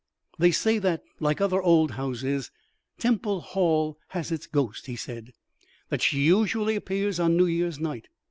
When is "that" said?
0.79-1.03, 5.89-6.01